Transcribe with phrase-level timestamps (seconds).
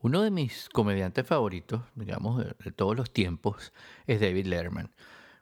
[0.00, 3.72] Uno de mis comediantes favoritos, digamos, de, todos los tiempos,
[4.06, 4.92] es David Letterman.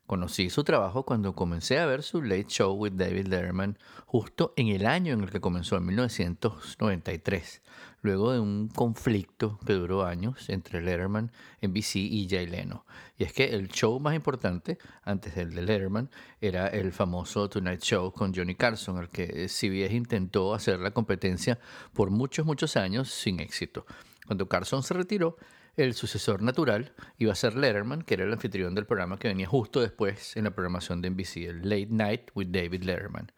[0.06, 4.68] Conocí su trabajo cuando comencé a ver su Late Show with David Letterman justo en
[4.68, 7.60] el año en el que comenzó, en 1993,
[8.00, 12.86] luego de un conflicto que duró años entre Letterman, NBC y Jay Leno.
[13.18, 16.08] Y es que el show más importante, antes del de Letterman,
[16.40, 21.58] era el famoso Tonight Show con Johnny Carson, al que CBS intentó hacer la competencia
[21.92, 23.84] por muchos, muchos años sin éxito.
[24.26, 25.36] Cuando Carson se retiró,
[25.76, 29.46] el sucesor natural iba a ser Letterman, que era el anfitrión del programa que venía
[29.46, 33.32] justo después en la programación de NBC, el Late Night with David Letterman.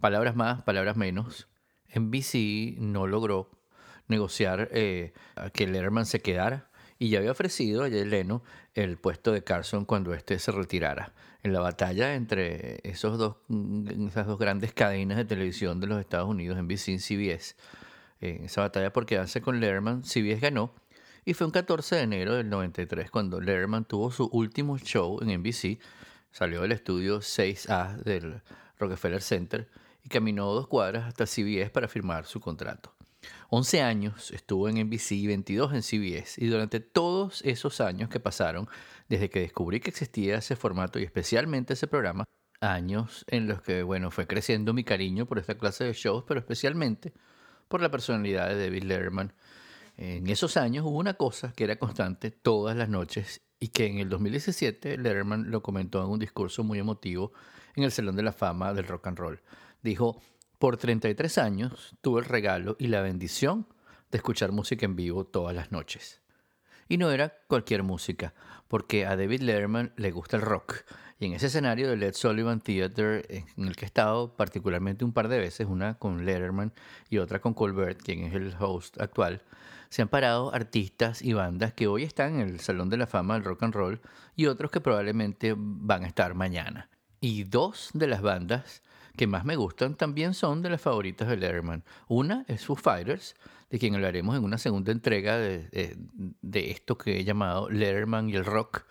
[0.00, 1.48] Palabras más, palabras menos.
[1.94, 3.50] NBC no logró
[4.08, 5.12] negociar eh,
[5.52, 8.42] que Letterman se quedara y ya había ofrecido a Jay Leno
[8.74, 11.12] el puesto de Carson cuando éste se retirara.
[11.42, 13.36] En la batalla entre esos dos,
[14.08, 17.56] esas dos grandes cadenas de televisión de los Estados Unidos, NBC y CBS,
[18.30, 20.74] en esa batalla por quedarse con Letterman, CBS ganó
[21.24, 25.40] y fue un 14 de enero del 93 cuando Letterman tuvo su último show en
[25.40, 25.78] NBC,
[26.30, 28.42] salió del estudio 6A del
[28.78, 29.70] Rockefeller Center
[30.02, 32.94] y caminó dos cuadras hasta CBS para firmar su contrato.
[33.48, 38.20] 11 años estuvo en NBC y 22 en CBS y durante todos esos años que
[38.20, 38.68] pasaron
[39.08, 42.24] desde que descubrí que existía ese formato y especialmente ese programa,
[42.60, 46.40] años en los que bueno, fue creciendo mi cariño por esta clase de shows, pero
[46.40, 47.12] especialmente
[47.74, 49.32] por la personalidad de David Letterman
[49.96, 53.98] en esos años hubo una cosa que era constante todas las noches y que en
[53.98, 57.32] el 2017 Letterman lo comentó en un discurso muy emotivo
[57.74, 59.42] en el Salón de la Fama del Rock and Roll.
[59.82, 60.22] Dijo,
[60.60, 63.66] por 33 años tuve el regalo y la bendición
[64.12, 66.22] de escuchar música en vivo todas las noches.
[66.88, 68.34] Y no era cualquier música,
[68.68, 70.84] porque a David Letterman le gusta el rock.
[71.24, 75.28] En ese escenario del Led Sullivan Theater, en el que he estado particularmente un par
[75.28, 76.74] de veces, una con Letterman
[77.08, 79.40] y otra con Colbert, quien es el host actual,
[79.88, 83.34] se han parado artistas y bandas que hoy están en el Salón de la Fama
[83.34, 84.00] del Rock and Roll
[84.36, 86.90] y otros que probablemente van a estar mañana.
[87.22, 88.82] Y dos de las bandas
[89.16, 91.84] que más me gustan también son de las favoritas de Letterman.
[92.06, 93.34] Una es Foo Fighters,
[93.70, 95.96] de quien hablaremos en una segunda entrega de,
[96.42, 98.84] de esto que he llamado Letterman y el rock,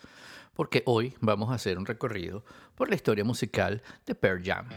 [0.54, 2.44] porque hoy vamos a hacer un recorrido
[2.76, 4.68] por la historia musical de Pearl Jam.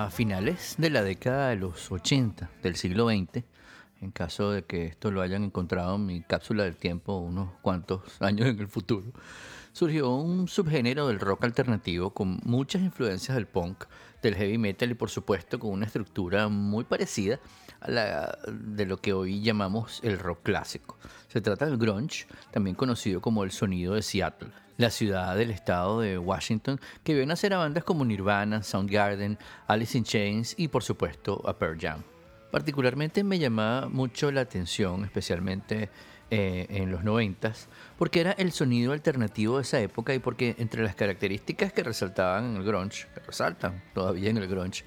[0.00, 3.42] A finales de la década de los 80 del siglo XX,
[4.00, 8.02] en caso de que esto lo hayan encontrado en mi cápsula del tiempo unos cuantos
[8.20, 9.08] años en el futuro,
[9.72, 13.86] surgió un subgénero del rock alternativo con muchas influencias del punk,
[14.22, 17.40] del heavy metal y por supuesto con una estructura muy parecida
[17.80, 20.96] a la de lo que hoy llamamos el rock clásico.
[21.28, 26.00] Se trata del grunge, también conocido como el sonido de Seattle la ciudad del estado
[26.00, 30.84] de Washington, que vio nacer a bandas como Nirvana, Soundgarden, Alice in Chains y por
[30.84, 32.02] supuesto a Pearl Jam.
[32.52, 35.90] Particularmente me llamaba mucho la atención, especialmente
[36.30, 40.84] eh, en los noventas, porque era el sonido alternativo de esa época y porque entre
[40.84, 44.84] las características que resaltaban en el grunge, que resaltan todavía en el grunge,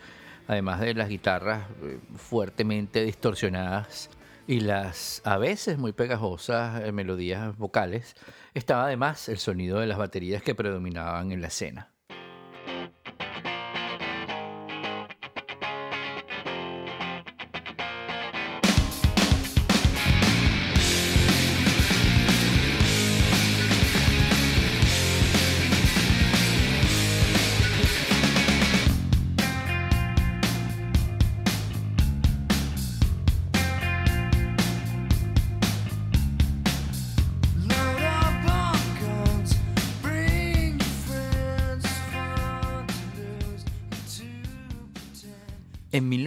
[0.48, 4.10] además de las guitarras eh, fuertemente distorsionadas
[4.51, 8.18] y las a veces muy pegajosas eh, melodías vocales,
[8.53, 11.91] estaba además el sonido de las baterías que predominaban en la escena.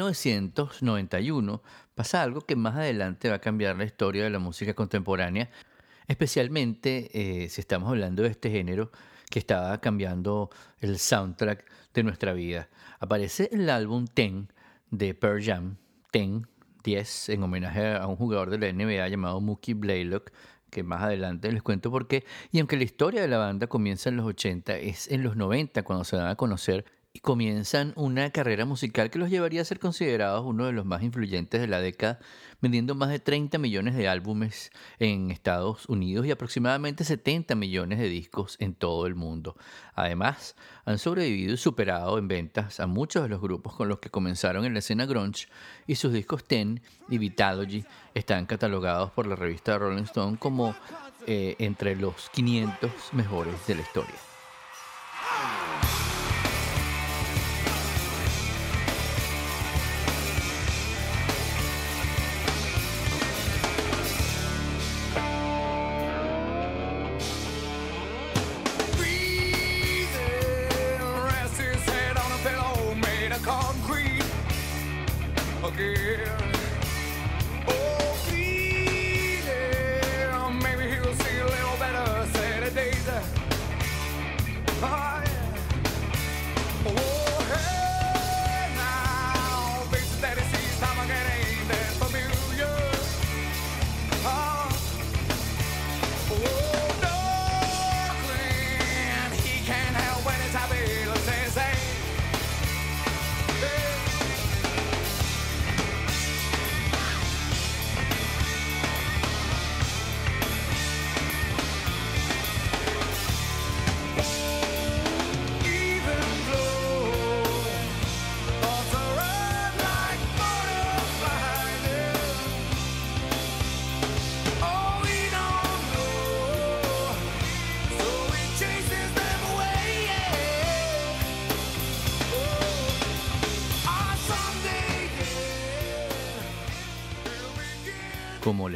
[0.04, 1.62] 1991
[1.94, 5.50] pasa algo que más adelante va a cambiar la historia de la música contemporánea,
[6.06, 7.10] especialmente
[7.44, 8.90] eh, si estamos hablando de este género
[9.30, 11.64] que estaba cambiando el soundtrack
[11.94, 12.68] de nuestra vida.
[13.00, 14.48] Aparece el álbum Ten
[14.90, 15.76] de Pearl Jam,
[16.10, 16.46] Ten
[16.82, 20.30] 10, en homenaje a un jugador de la NBA llamado Mookie Blaylock,
[20.70, 22.24] que más adelante les cuento por qué.
[22.52, 25.82] Y aunque la historia de la banda comienza en los 80, es en los 90
[25.82, 26.84] cuando se dan a conocer
[27.16, 31.04] y comienzan una carrera musical que los llevaría a ser considerados uno de los más
[31.04, 32.18] influyentes de la década,
[32.60, 38.08] vendiendo más de 30 millones de álbumes en Estados Unidos y aproximadamente 70 millones de
[38.08, 39.56] discos en todo el mundo.
[39.94, 44.10] Además, han sobrevivido y superado en ventas a muchos de los grupos con los que
[44.10, 45.46] comenzaron en la escena grunge
[45.86, 47.84] y sus discos Ten y Vitalogy
[48.14, 50.74] están catalogados por la revista Rolling Stone como
[51.28, 54.33] eh, entre los 500 mejores de la historia.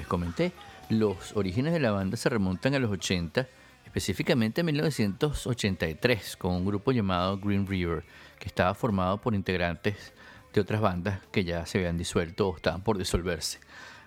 [0.08, 0.52] Comenté,
[0.88, 3.46] los orígenes de la banda se remontan a los 80,
[3.84, 8.04] específicamente en 1983, con un grupo llamado Green River,
[8.38, 10.12] que estaba formado por integrantes
[10.52, 13.60] de otras bandas que ya se habían disuelto o estaban por disolverse.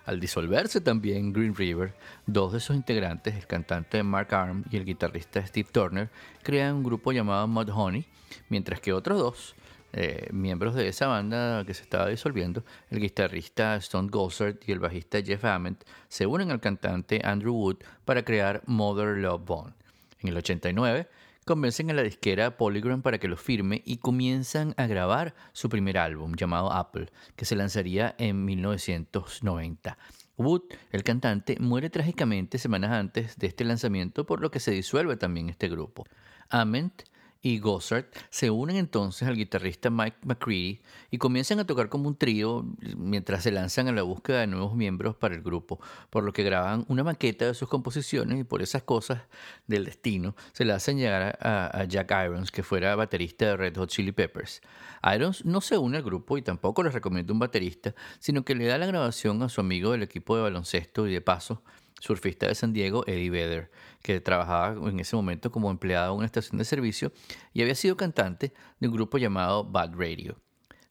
[0.04, 1.94] Al disolverse también Green River,
[2.26, 6.10] dos de sus integrantes, el cantante Mark Arm y el guitarrista Steve Turner,
[6.42, 8.06] crean un grupo llamado Mudhoney,
[8.48, 9.54] mientras que otros dos,
[9.92, 14.78] eh, miembros de esa banda que se estaba disolviendo, el guitarrista Stone Gossard y el
[14.78, 19.74] bajista Jeff Ament, se unen al cantante Andrew Wood para crear Mother Love Bone.
[20.20, 21.08] En el 89,
[21.44, 25.98] convencen a la disquera Polygram para que lo firme y comienzan a grabar su primer
[25.98, 29.98] álbum llamado Apple, que se lanzaría en 1990.
[30.38, 35.16] Wood, el cantante, muere trágicamente semanas antes de este lanzamiento, por lo que se disuelve
[35.16, 36.06] también este grupo.
[36.48, 37.02] Ament
[37.42, 40.80] y Gossard se unen entonces al guitarrista Mike McCready
[41.10, 42.64] y comienzan a tocar como un trío
[42.96, 46.44] mientras se lanzan a la búsqueda de nuevos miembros para el grupo, por lo que
[46.44, 49.22] graban una maqueta de sus composiciones y por esas cosas
[49.66, 53.90] del destino se le hacen llegar a, Jack Irons, que fuera baterista de Red Hot
[53.90, 54.62] Chili Peppers.
[55.02, 58.66] Irons no se une al grupo y tampoco les recomienda un baterista, sino que le
[58.66, 61.62] da la grabación a su amigo del equipo de baloncesto y de paso
[62.02, 63.70] surfista de San Diego, Eddie Vedder,
[64.02, 67.12] que trabajaba en ese momento como empleado en una estación de servicio
[67.52, 70.36] y había sido cantante de un grupo llamado Bad Radio.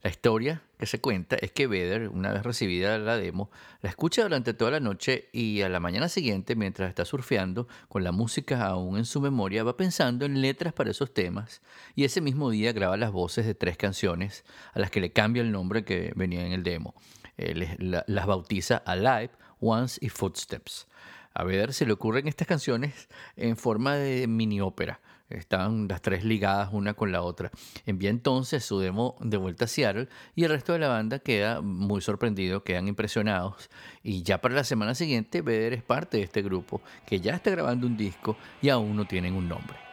[0.04, 3.52] La historia que se cuenta es que Vedder, una vez recibida la demo,
[3.82, 8.06] la escucha durante toda la noche y a la mañana siguiente, mientras está surfeando, con
[8.06, 11.62] la música aún en su memoria, va pensando en letras para esos temas
[11.94, 15.44] y ese mismo día graba las voces de tres canciones a las que le cambia
[15.44, 16.96] el nombre que venía en el demo.
[17.36, 20.88] las bautiza Alive, Once y Footsteps.
[21.34, 25.00] A ver, se le ocurren estas canciones en forma de mini ópera.
[25.30, 27.52] Están las tres ligadas una con la otra.
[27.86, 31.62] Envía entonces su demo de vuelta a Seattle y el resto de la banda queda
[31.62, 33.70] muy sorprendido, quedan impresionados.
[34.04, 37.50] Y ya para la semana siguiente, Vedder es parte de este grupo que ya está
[37.50, 39.91] grabando un disco y aún no tienen un nombre.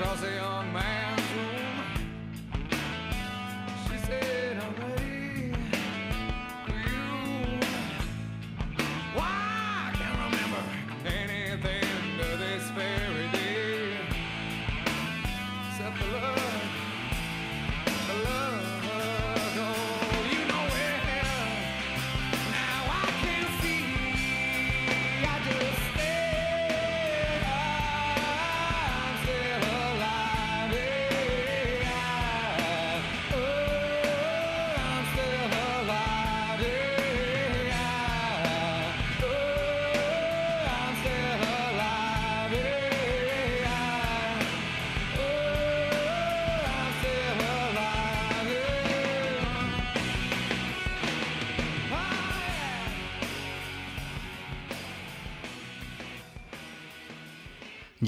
[0.00, 0.49] across the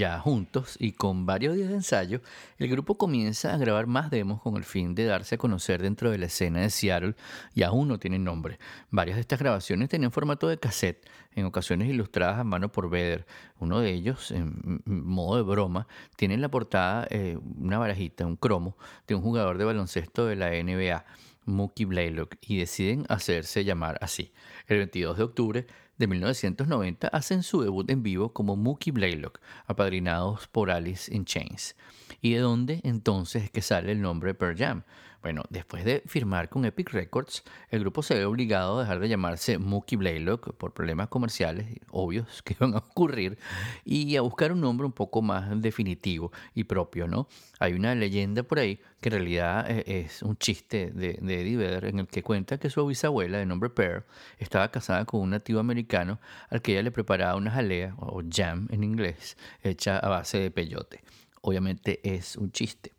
[0.03, 2.23] Ya juntos y con varios días de ensayo,
[2.59, 6.11] el grupo comienza a grabar más demos con el fin de darse a conocer dentro
[6.11, 7.15] de la escena de Seattle
[7.55, 8.59] y aún no tienen nombre.
[8.91, 13.27] Varias de estas grabaciones tenían formato de cassette, en ocasiones ilustradas a mano por Vedder.
[13.61, 18.35] Uno de ellos, en modo de broma, tiene en la portada eh, una barajita, un
[18.35, 21.05] cromo, de un jugador de baloncesto de la NBA.
[21.45, 24.33] Mookie Blaylock y deciden hacerse llamar así.
[24.67, 25.67] El 22 de octubre
[25.99, 31.77] de 1990 hacen su debut en vivo como Mookie Blaylock, apadrinados por Alice in Chains.
[32.25, 34.85] ¿Y de dónde entonces es que sale el nombre Pearl Jam?
[35.23, 39.09] Bueno, después de firmar con Epic Records, el grupo se ve obligado a dejar de
[39.09, 43.39] llamarse Mookie Blaylock por problemas comerciales obvios que iban a ocurrir
[43.85, 47.27] y a buscar un nombre un poco más definitivo y propio, ¿no?
[47.59, 51.87] Hay una leyenda por ahí que en realidad eh, es un chiste de, Eddie Vedder
[51.87, 54.05] en el que cuenta que su bisabuela de nombre Pearl
[54.39, 58.69] estaba casada con un nativo americano al que ella le preparaba una jalea o jam
[58.71, 61.01] en inglés hecha a base de peyote.
[61.43, 62.93] Obviamente es un chiste,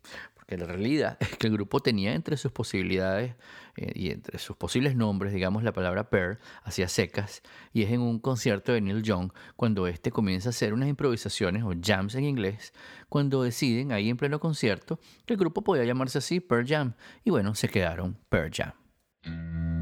[0.46, 3.34] que la realidad es que el grupo tenía entre sus posibilidades
[3.76, 8.00] eh, y entre sus posibles nombres, digamos, la palabra Pearl, hacia secas, y es en
[8.00, 12.24] un concierto de Neil Young cuando este comienza a hacer unas improvisaciones o jams en
[12.24, 12.72] inglés,
[13.08, 17.30] cuando deciden ahí en pleno concierto que el grupo podía llamarse así Pearl Jam, y
[17.30, 19.73] bueno, se quedaron Pearl Jam.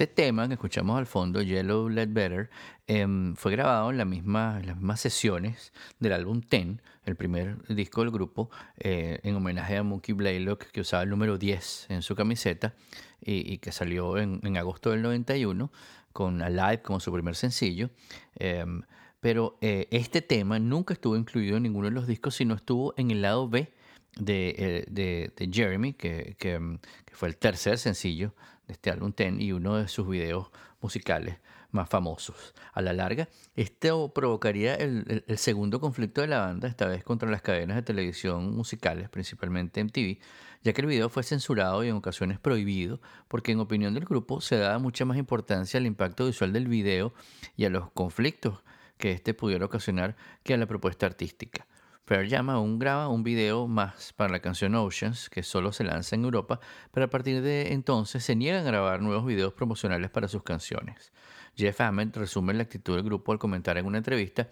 [0.00, 2.48] Este tema que escuchamos al fondo, Yellow Let Better,
[2.86, 8.48] em, fue grabado en, las mismas sesiones del álbum Ten, el primer disco del grupo,
[8.78, 12.72] eh, en homenaje a Monkey Blaylock, que usaba el número 10 en su camiseta
[13.20, 15.70] y, que salió en, agosto del 91
[16.14, 17.90] con Alive como su primer sencillo.
[18.36, 18.80] Em,
[19.20, 23.10] pero eh, este tema nunca estuvo incluido en ninguno de los discos, sino estuvo en
[23.10, 23.70] el lado B
[24.16, 28.32] de, eh, Jeremy, que, que, que, fue el tercer sencillo
[28.70, 30.48] este álbum Ten y uno de sus videos
[30.80, 31.36] musicales
[31.72, 32.54] más famosos.
[32.72, 37.42] A la larga, esto provocaría el, segundo conflicto de la banda, esta vez contra las
[37.42, 40.18] cadenas de televisión musicales, principalmente MTV,
[40.62, 44.40] ya que el video fue censurado y en ocasiones prohibido, porque en opinión del grupo
[44.40, 47.14] se daba mucha más importancia al impacto visual del video
[47.56, 48.62] y a los conflictos
[48.98, 51.66] que éste pudiera ocasionar que a la propuesta artística.
[52.10, 56.16] Pearl Jam aún graba un video más para la canción Oceans, que solo se lanza
[56.16, 56.58] en Europa,
[56.90, 61.12] pero a partir de entonces se niegan a grabar nuevos videos promocionales para sus canciones.
[61.56, 64.48] Jeff Hammond resume la actitud del grupo al comentar en una entrevista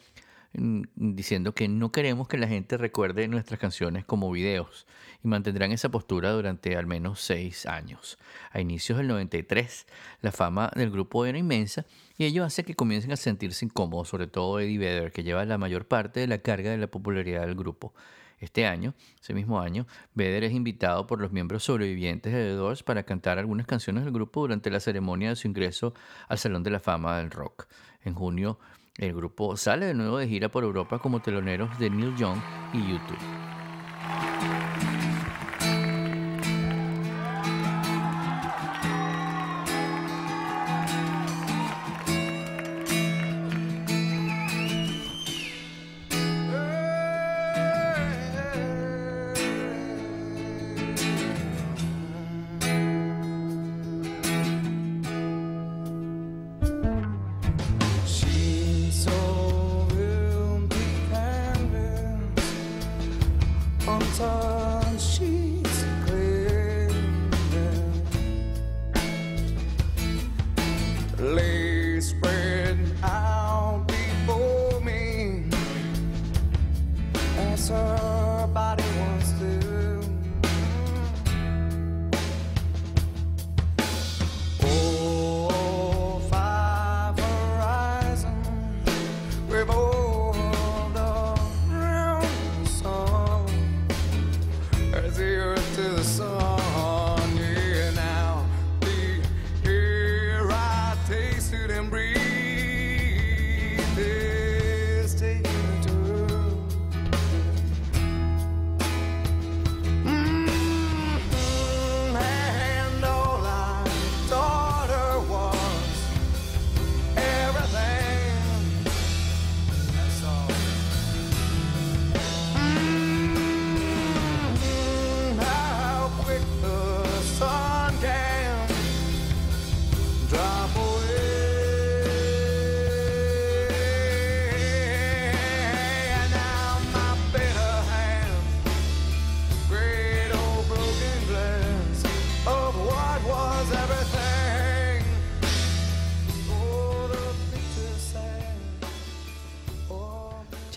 [0.52, 4.86] diciendo que no queremos que la gente recuerde nuestras canciones como videos
[5.22, 8.18] y mantendrán esa postura durante al menos seis años.
[8.50, 9.86] A inicios del 93,
[10.22, 11.84] la fama del grupo era inmensa
[12.16, 15.58] y ello hace que comiencen a sentirse incómodos, sobre todo Eddie Vedder, que lleva la
[15.58, 17.92] mayor parte de la carga de la popularidad del grupo.
[18.40, 22.84] Este año, ese mismo año, Vedder es invitado por los miembros sobrevivientes de The Doors
[22.84, 25.92] para cantar algunas canciones del grupo durante la ceremonia de su ingreso
[26.28, 27.66] al Salón de la Fama del Rock.
[28.04, 28.60] En junio,
[28.98, 32.38] el grupo sale de nuevo de gira por Europa como teloneros de Neil Young
[32.72, 33.16] y YouTube.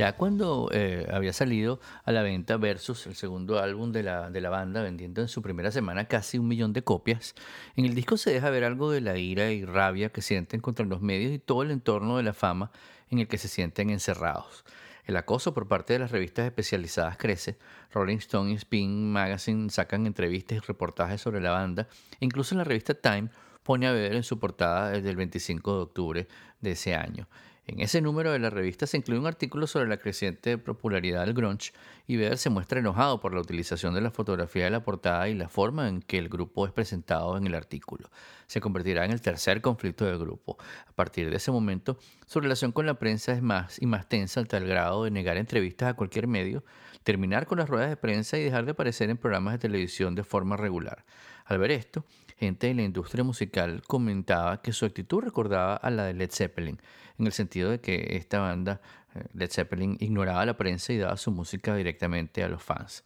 [0.01, 4.41] Ya cuando eh, había salido a la venta Versus, el segundo álbum de la, de
[4.41, 7.35] la banda, vendiendo en su primera semana casi un millón de copias,
[7.75, 10.87] en el disco se deja ver algo de la ira y rabia que sienten contra
[10.87, 12.71] los medios y todo el entorno de la fama
[13.11, 14.65] en el que se sienten encerrados.
[15.05, 17.59] El acoso por parte de las revistas especializadas crece.
[17.93, 21.87] Rolling Stone y Spin Magazine sacan entrevistas y reportajes sobre la banda.
[22.19, 23.29] incluso la revista Time
[23.61, 26.27] pone a ver en su portada desde el 25 de octubre
[26.59, 27.27] de ese año.
[27.67, 31.35] En ese número de la revista se incluye un artículo sobre la creciente popularidad del
[31.35, 31.71] grunge
[32.07, 35.35] y Vedder se muestra enojado por la utilización de la fotografía de la portada y
[35.35, 38.09] la forma en que el grupo es presentado en el artículo.
[38.47, 40.57] Se convertirá en el tercer conflicto del grupo.
[40.87, 44.39] A partir de ese momento, su relación con la prensa es más y más tensa
[44.39, 46.63] al tal grado de negar entrevistas a cualquier medio,
[47.03, 50.23] terminar con las ruedas de prensa y dejar de aparecer en programas de televisión de
[50.23, 51.05] forma regular.
[51.45, 52.05] Al ver esto,
[52.41, 56.81] gente de la industria musical comentaba que su actitud recordaba a la de Led Zeppelin,
[57.19, 58.81] en el sentido de que esta banda,
[59.13, 63.03] eh, Led Zeppelin, ignoraba la prensa y daba su música directamente a los fans.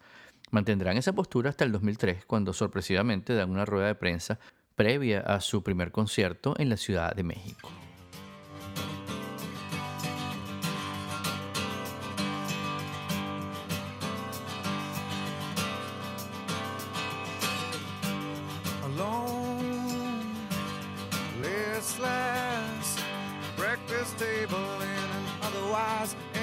[0.51, 4.39] Mantendrán esa postura hasta el 2003, cuando sorpresivamente dan una rueda de prensa
[4.75, 7.69] previa a su primer concierto en la Ciudad de México.
[26.05, 26.34] podcast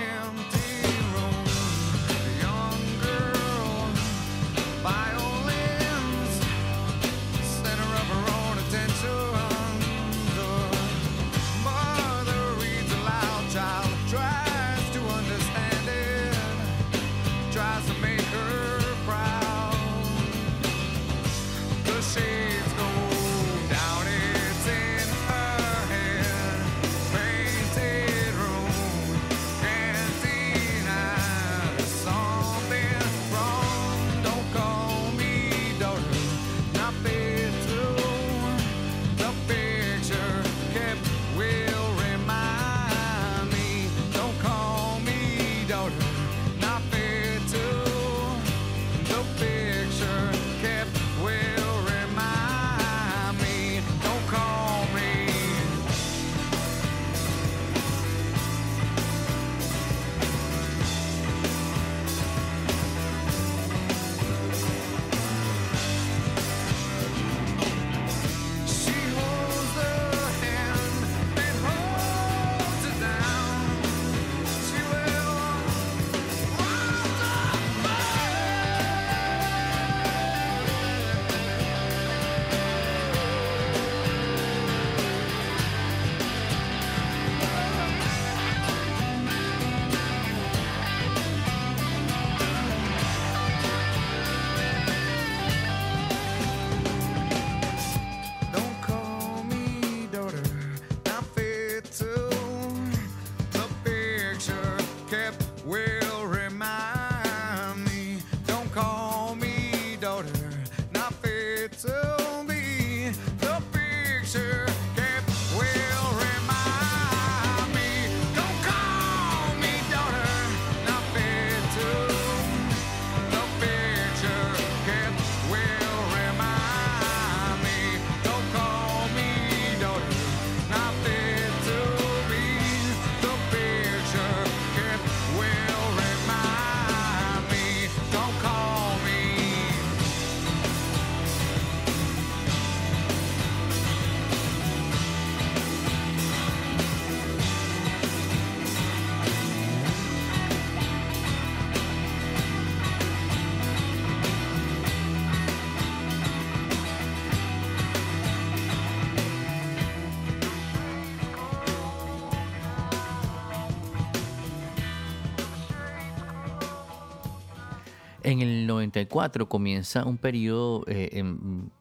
[168.24, 171.22] En el 94 comienza un periodo eh,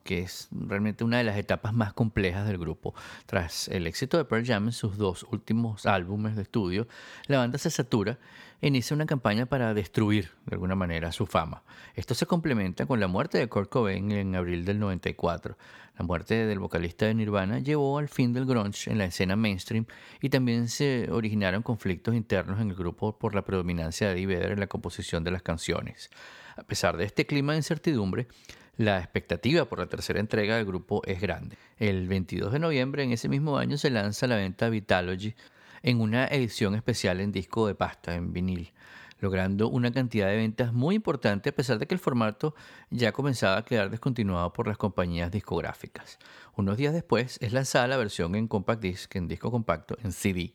[0.04, 2.96] que es realmente una de las etapas más complejas del grupo.
[3.26, 6.88] Tras el éxito de Pearl Jam en sus dos últimos álbumes de estudio,
[7.28, 8.18] la banda se satura
[8.68, 11.64] inicia una campaña para destruir de alguna manera su fama.
[11.96, 15.58] Esto se complementa con la muerte de Kurt Cobain en abril del 94.
[15.98, 19.86] La muerte del vocalista de Nirvana llevó al fin del grunge en la escena mainstream
[20.22, 24.52] y también se originaron conflictos internos en el grupo por la predominancia de Eddie Vedder
[24.52, 26.10] en la composición de las canciones.
[26.56, 28.28] A pesar de este clima de incertidumbre,
[28.78, 31.58] la expectativa por la tercera entrega del grupo es grande.
[31.78, 35.36] El 22 de noviembre en ese mismo año se lanza la venta Vitalogy
[35.84, 38.74] en una edición especial en disco de pasta, en vinil,
[39.20, 42.56] logrando una cantidad de ventas muy importante a pesar de que el formato
[42.90, 46.20] ya comenzaba a quedar descontinuado por las compañías discográficas.
[46.56, 50.54] Unos días después es lanzada la versión en compact disc, en disco compacto, en CD,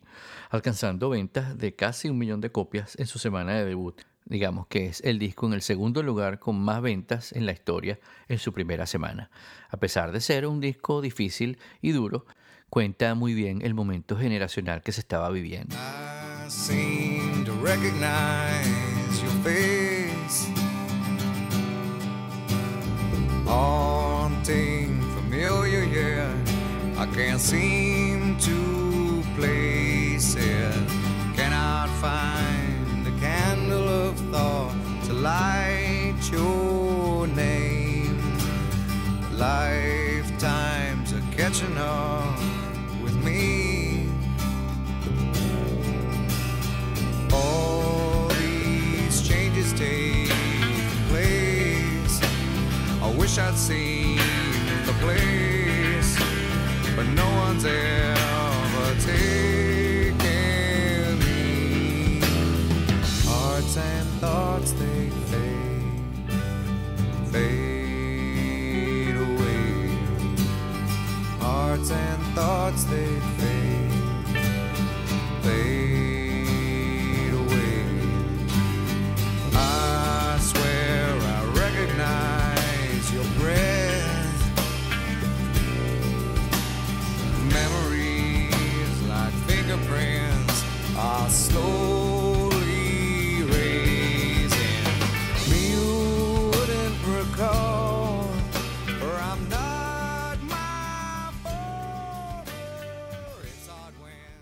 [0.50, 4.86] alcanzando ventas de casi un millón de copias en su semana de debut digamos que
[4.86, 8.52] es el disco en el segundo lugar con más ventas en la historia en su
[8.52, 9.30] primera semana.
[9.70, 12.26] A pesar de ser un disco difícil y duro,
[12.70, 15.76] cuenta muy bien el momento generacional que se estaba viviendo.
[26.98, 30.72] I can't seem to place it.
[31.36, 34.74] Cannot find candle of thought
[35.04, 38.18] to light your name.
[39.32, 39.75] Lifetimes
[53.36, 54.16] wish I'd seen
[54.86, 56.16] the place,
[56.96, 57.95] but no one's ever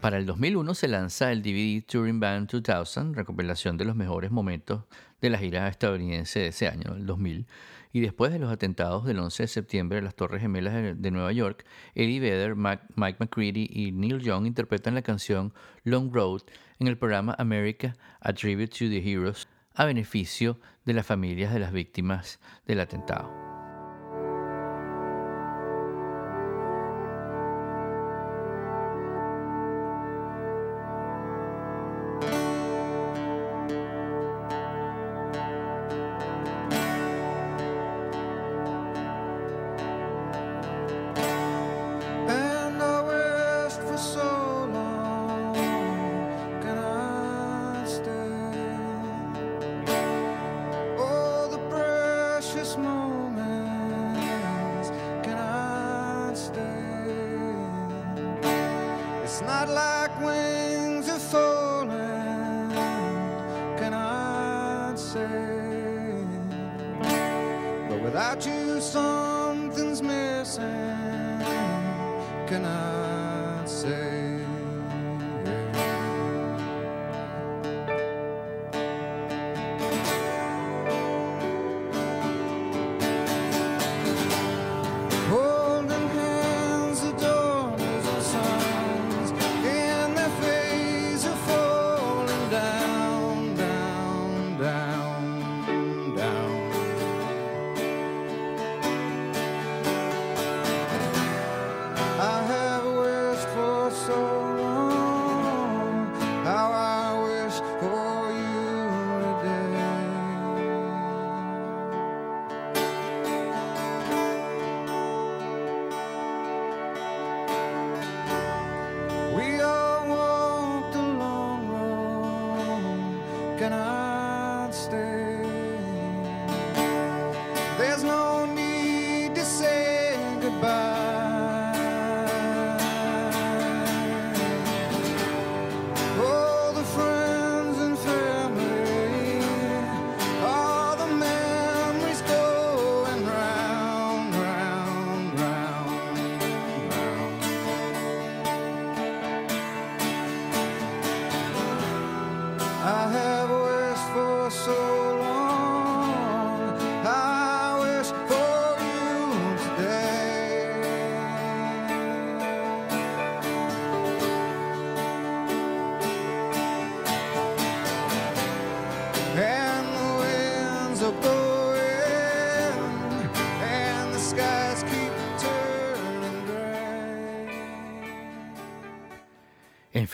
[0.04, 4.82] Para el 2001 se lanza el DVD Touring Band 2000, recopilación de los mejores momentos
[5.22, 7.46] de la gira estadounidense de ese año, el 2000.
[7.90, 11.32] Y después de los atentados del 11 de septiembre en las Torres Gemelas de Nueva
[11.32, 11.64] York,
[11.94, 16.42] Eddie Vedder, Mike McCready y Neil Young interpretan la canción Long Road
[16.80, 21.60] en el programa America A Tribute to the Heroes a beneficio de las familias de
[21.60, 23.53] las víctimas del atentado.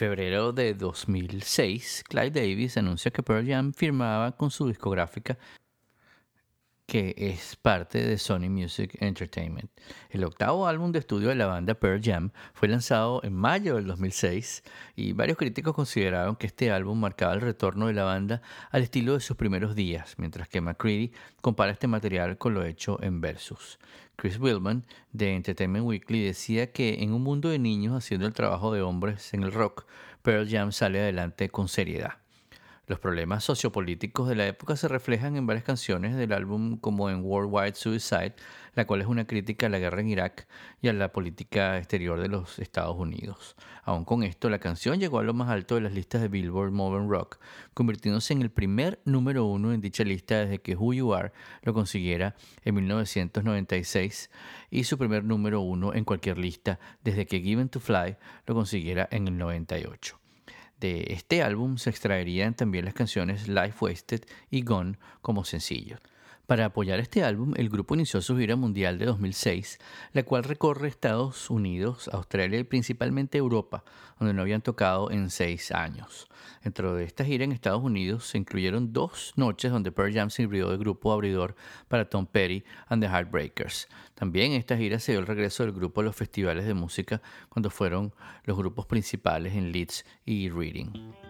[0.00, 5.36] Febrero de 2006, Clive Davis anuncia que Pearl Jam firmaba con su discográfica
[6.86, 9.70] que es parte de Sony Music Entertainment.
[10.08, 13.86] El octavo álbum de estudio de la banda Pearl Jam fue lanzado en mayo del
[13.86, 14.64] 2006
[14.96, 19.12] y varios críticos consideraron que este álbum marcaba el retorno de la banda al estilo
[19.12, 23.78] de sus primeros días, mientras que McCready compara este material con lo hecho en Versus.
[24.20, 28.70] Chris Willman de Entertainment Weekly decía que en un mundo de niños haciendo el trabajo
[28.70, 29.86] de hombres en el rock,
[30.20, 32.18] Pearl Jam sale adelante con seriedad.
[32.90, 37.22] Los problemas sociopolíticos de la época se reflejan en varias canciones del álbum como en
[37.22, 38.34] Worldwide Suicide,
[38.74, 40.48] la cual es una crítica a la guerra en Irak
[40.82, 43.54] y a la política exterior de los Estados Unidos.
[43.84, 46.72] Aún con esto, la canción llegó a lo más alto de las listas de Billboard
[46.72, 47.38] Modern Rock,
[47.74, 51.30] convirtiéndose en el primer número uno en dicha lista desde que Who You Are
[51.62, 54.32] lo consiguiera en 1996
[54.68, 59.08] y su primer número uno en cualquier lista desde que Given to Fly lo consiguiera
[59.12, 60.19] en el 98.
[60.80, 66.00] De este álbum se extraerían también las canciones Life Wasted y Gone como sencillos.
[66.50, 69.78] Para apoyar este álbum, el grupo inició su gira mundial de 2006,
[70.12, 73.84] la cual recorre Estados Unidos, Australia y principalmente Europa,
[74.18, 76.28] donde no habían tocado en seis años.
[76.64, 80.68] Dentro de esta gira en Estados Unidos se incluyeron dos noches donde Pearl Jam sirvió
[80.70, 81.54] de grupo abridor
[81.86, 83.86] para Tom Petty and the Heartbreakers.
[84.16, 87.70] También esta gira se dio el regreso del grupo a los festivales de música cuando
[87.70, 91.29] fueron los grupos principales en Leeds y Reading.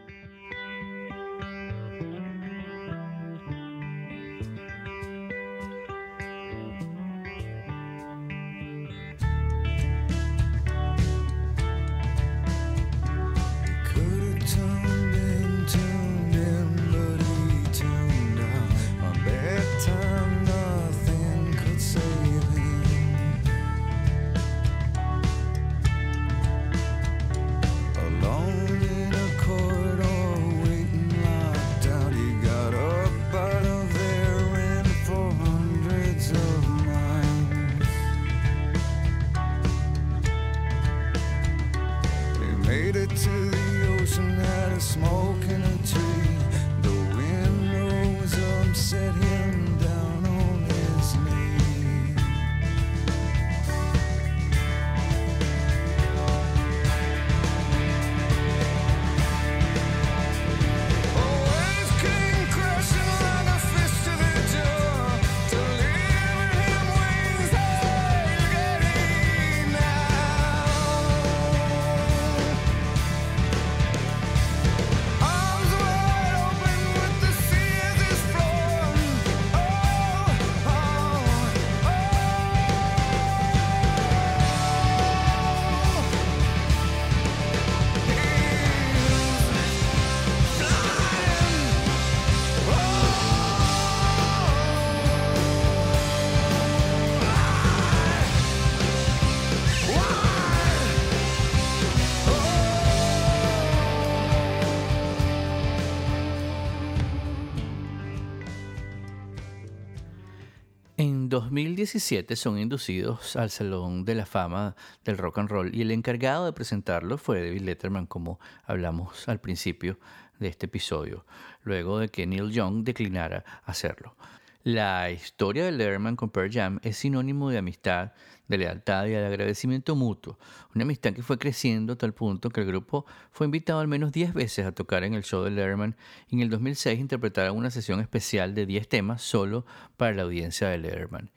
[111.41, 114.77] 2017 son inducidos al Salón de la Fama
[115.07, 119.41] del Rock and Roll y el encargado de presentarlo fue David Letterman, como hablamos al
[119.41, 119.99] principio
[120.39, 121.25] de este episodio,
[121.63, 124.17] luego de que Neil Young declinara hacerlo.
[124.65, 128.13] La historia de Letterman con Pearl Jam es sinónimo de amistad,
[128.51, 130.37] de lealtad y de agradecimiento mutuo.
[130.75, 134.11] Una amistad que fue creciendo a tal punto que el grupo fue invitado al menos
[134.11, 135.97] 10 veces a tocar en el show de Letterman
[136.29, 139.65] y en el 2006 interpretaron una sesión especial de 10 temas solo
[139.97, 141.31] para la audiencia de Letterman.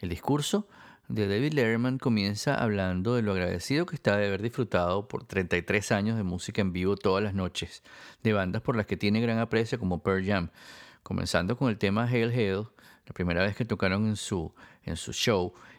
[0.00, 0.66] El discurso
[1.06, 5.92] de David Letterman comienza hablando de lo agradecido que está de haber disfrutado por 33
[5.92, 7.82] años de música en vivo todas las noches,
[8.22, 10.48] de bandas por las que tiene gran aprecio como Pearl Jam,
[11.02, 12.68] comenzando con el tema Hail Hail,
[13.06, 15.52] la primera vez que tocaron en su, en su show,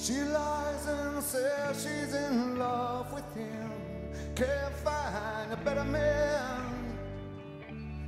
[0.00, 3.70] She lies and says she's in love with him.
[4.36, 6.96] Can't find a better man.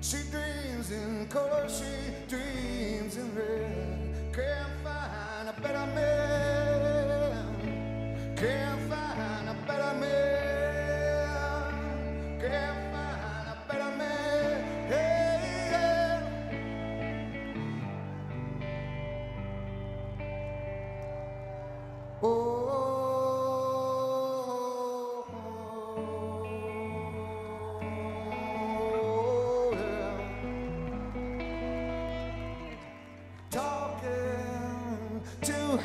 [0.00, 4.32] She dreams in color, she dreams in red.
[4.32, 7.46] Can't find a better man.
[8.36, 8.88] Can't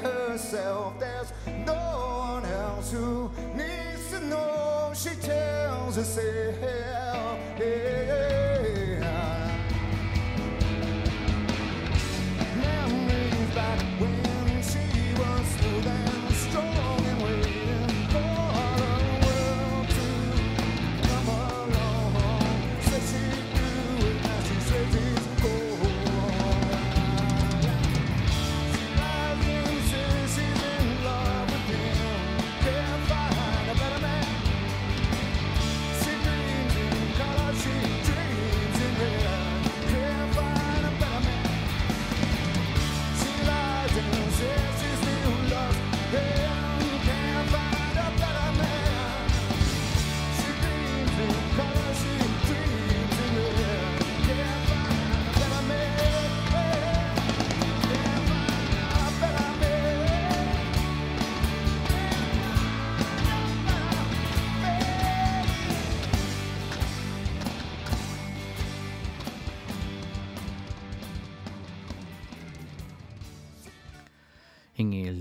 [0.05, 0.99] herself.
[0.99, 1.31] There's
[1.65, 1.73] no
[2.33, 4.91] one else who needs to know.
[4.95, 6.55] She tells herself.
[7.59, 8.04] Yeah.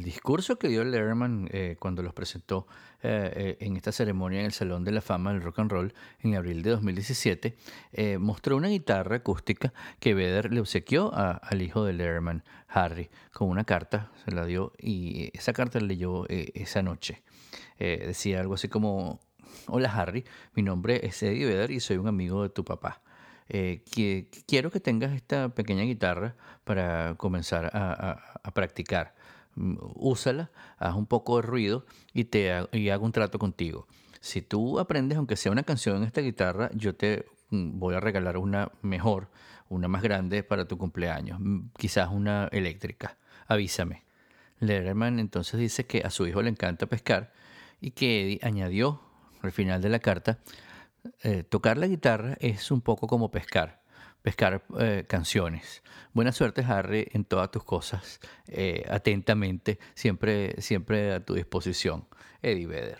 [0.04, 2.66] Discurso que dio Letterman eh, cuando los presentó
[3.02, 5.94] eh, eh, en esta ceremonia en el Salón de la Fama del Rock and Roll
[6.20, 7.56] en abril de 2017,
[8.18, 13.64] mostró una guitarra acústica que Vedder le obsequió al hijo de Letterman, Harry, con una
[13.64, 17.22] carta, se la dio y esa carta la leyó esa noche.
[17.78, 19.20] decía algo así como,
[19.66, 20.24] hola Harry,
[20.54, 23.02] mi nombre es Eddie Vedder y soy un amigo de tu papá.
[23.46, 26.34] quiero que tengas esta pequeña guitarra
[26.64, 29.14] para comenzar a practicar.
[29.56, 33.86] Mm, úsala, haz un poco de ruido y, te, hago un trato contigo.
[34.20, 38.00] Si tú aprendes, aunque sea una canción en esta guitarra, yo te mm, voy a
[38.00, 39.30] regalar una mejor,
[39.68, 43.16] una más grande para tu cumpleaños, mm, quizás una eléctrica.
[43.46, 44.04] Avísame.
[44.60, 47.32] Letterman entonces dice que a su hijo le encanta pescar
[47.80, 49.02] y que Eddie añadió
[49.42, 50.38] al final de la carta,
[51.22, 53.83] eh, tocar la guitarra es un poco como pescar
[54.24, 55.82] pescar eh, canciones.
[56.14, 58.20] Buena suerte, Harry, en todas tus cosas.
[58.48, 62.06] Eh, atentamente, siempre, siempre a tu disposición.
[62.40, 62.98] Eddie Vedder.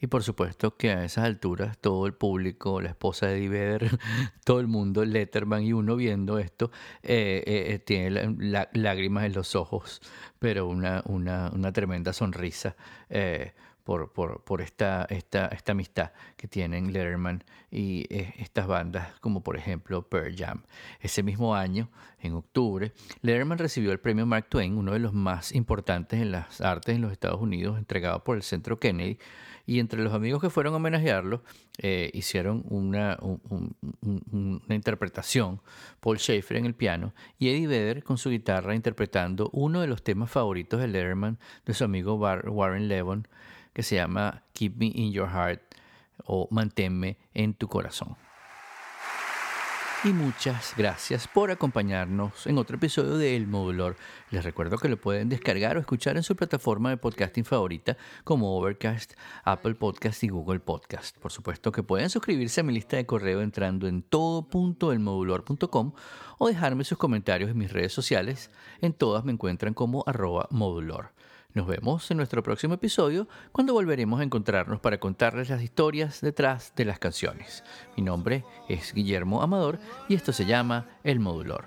[0.00, 3.98] Y por supuesto que a esas alturas todo el público, la esposa de Eddie Vedder,
[4.46, 6.70] todo el mundo, Letterman y uno viendo esto,
[7.02, 8.34] eh, tiene
[8.72, 10.00] lágrimas en los ojos,
[10.38, 12.76] pero una, una, una tremenda sonrisa
[13.84, 19.42] por, por, por esta, esta, esta, amistad que tienen Letterman y eh, estas bandas como
[19.42, 20.62] por ejemplo Pearl Jam.
[21.00, 25.52] Ese mismo año, en octubre, Letterman recibió el premio Mark Twain, uno de los más
[25.52, 29.18] importantes en las artes en los Estados Unidos, entregado por el Centro Kennedy,
[29.66, 31.42] y entre los amigos que fueron a homenajearlo,
[31.78, 35.60] eh, hicieron una, una interpretación,
[36.00, 40.02] Paul Schaefer en el piano y Eddie Vedder con su guitarra interpretando uno de los
[40.02, 43.26] temas favoritos de Letterman de su amigo Warren Levon,
[43.74, 45.60] que se llama Keep Me in Your Heart
[46.24, 48.16] o Manténme en tu corazón
[50.04, 53.96] y muchas gracias por acompañarnos en otro episodio de El Modulor.
[54.30, 58.54] Les recuerdo que lo pueden descargar o escuchar en su plataforma de podcasting favorita como
[58.54, 59.14] Overcast,
[59.44, 61.16] Apple Podcast y Google Podcast.
[61.16, 65.92] Por supuesto que pueden suscribirse a mi lista de correo entrando en todo.elmodulor.com
[66.36, 68.50] o dejarme sus comentarios en mis redes sociales.
[68.82, 71.13] En todas me encuentran como arroba modulor.
[71.54, 76.72] Nos vemos en nuestro próximo episodio cuando volveremos a encontrarnos para contarles las historias detrás
[76.74, 77.62] de las canciones.
[77.96, 79.78] Mi nombre es Guillermo Amador
[80.08, 81.66] y esto se llama El Modulor.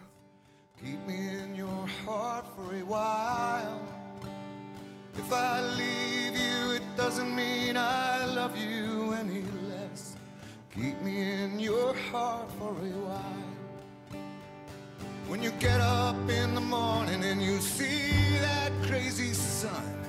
[15.29, 20.05] When you get up in the morning and you see that crazy sun,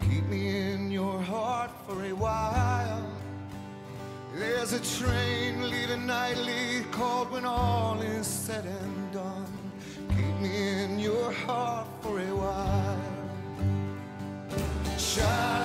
[0.00, 3.04] keep me in your heart for a while.
[4.36, 9.52] There's a train leaving nightly called when all is said and done.
[10.10, 13.00] Keep me in your heart for a while.
[14.98, 15.61] Shine.